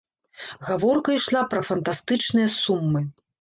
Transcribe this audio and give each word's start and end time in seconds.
Гаворка 0.69 1.13
ішла 1.17 1.43
пра 1.51 1.61
фантастычныя 1.69 2.49
сумы. 2.57 3.05